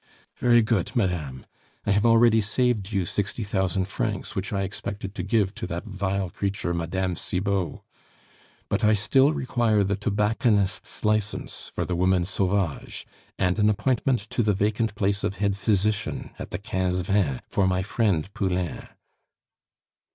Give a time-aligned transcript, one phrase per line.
[0.37, 1.45] "Very good, madame.
[1.85, 5.85] I have already saved you sixty thousand francs which I expected to give to that
[5.85, 7.13] vile creature Mme.
[7.13, 7.81] Cibot.
[8.67, 13.05] But I still require the tobacconist's license for the woman Sauvage,
[13.37, 17.67] and an appointment to the vacant place of head physician at the Quinze Vingts for
[17.67, 18.87] my friend Poulain."